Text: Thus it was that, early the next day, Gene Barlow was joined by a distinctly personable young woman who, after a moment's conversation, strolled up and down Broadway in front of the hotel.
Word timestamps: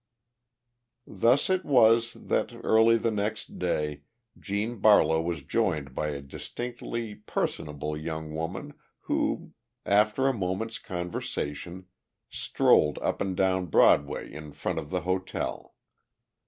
Thus 1.05 1.47
it 1.47 1.63
was 1.63 2.13
that, 2.13 2.55
early 2.63 2.97
the 2.97 3.11
next 3.11 3.59
day, 3.59 4.01
Gene 4.39 4.79
Barlow 4.79 5.21
was 5.21 5.43
joined 5.43 5.93
by 5.93 6.07
a 6.07 6.21
distinctly 6.23 7.13
personable 7.13 7.95
young 7.95 8.33
woman 8.33 8.73
who, 9.01 9.53
after 9.85 10.27
a 10.27 10.33
moment's 10.33 10.79
conversation, 10.79 11.85
strolled 12.31 12.97
up 13.03 13.21
and 13.21 13.37
down 13.37 13.67
Broadway 13.67 14.33
in 14.33 14.53
front 14.53 14.79
of 14.79 14.89
the 14.89 15.01
hotel. 15.01 15.75